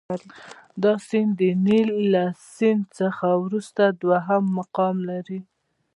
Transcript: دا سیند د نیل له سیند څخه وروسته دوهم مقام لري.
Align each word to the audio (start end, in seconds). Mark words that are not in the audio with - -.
دا 0.83 0.93
سیند 1.07 1.31
د 1.39 1.41
نیل 1.65 1.89
له 2.13 2.23
سیند 2.55 2.83
څخه 2.99 3.27
وروسته 3.43 3.83
دوهم 4.01 4.43
مقام 4.59 4.95
لري. 5.09 5.39